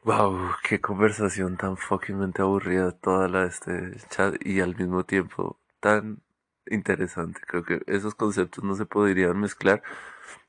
Wow, 0.06 0.52
qué 0.62 0.80
conversación 0.80 1.56
tan 1.56 1.76
fuckingmente 1.76 2.40
aburrida 2.40 2.92
toda 2.92 3.26
la 3.28 3.40
de 3.42 3.48
este 3.48 4.08
chat 4.08 4.36
y 4.46 4.60
al 4.60 4.76
mismo 4.76 5.04
tiempo 5.04 5.58
tan 5.80 6.22
interesante. 6.70 7.40
Creo 7.46 7.64
que 7.64 7.82
esos 7.88 8.14
conceptos 8.14 8.62
no 8.62 8.76
se 8.76 8.86
podrían 8.86 9.38
mezclar 9.40 9.82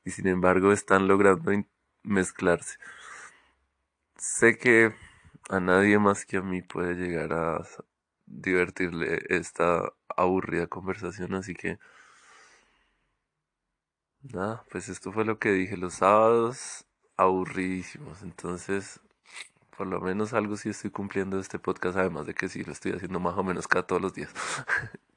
y 0.04 0.10
sin 0.12 0.28
embargo 0.28 0.72
están 0.72 1.08
logrando 1.08 1.50
mezclarse. 2.04 2.78
Sé 4.18 4.58
que 4.58 4.94
a 5.48 5.60
nadie 5.60 5.98
más 5.98 6.26
que 6.26 6.36
a 6.36 6.42
mí 6.42 6.62
puede 6.62 6.94
llegar 6.94 7.32
a 7.32 7.66
divertirle 8.26 9.24
esta 9.28 9.92
aburrida 10.16 10.68
conversación, 10.68 11.34
así 11.34 11.54
que 11.54 11.78
nada, 14.22 14.64
pues 14.70 14.88
esto 14.88 15.12
fue 15.12 15.24
lo 15.24 15.38
que 15.40 15.50
dije, 15.52 15.76
los 15.76 15.94
sábados 15.94 16.86
aburridísimos, 17.16 18.22
entonces 18.22 19.00
por 19.78 19.86
lo 19.86 20.00
menos 20.00 20.34
algo 20.34 20.56
sí 20.56 20.70
estoy 20.70 20.90
cumpliendo 20.90 21.38
este 21.38 21.60
podcast, 21.60 21.96
además 21.96 22.26
de 22.26 22.34
que 22.34 22.48
sí 22.48 22.64
lo 22.64 22.72
estoy 22.72 22.92
haciendo 22.92 23.20
más 23.20 23.38
o 23.38 23.44
menos 23.44 23.68
cada 23.68 23.86
todos 23.86 24.02
los 24.02 24.12
días. 24.12 24.34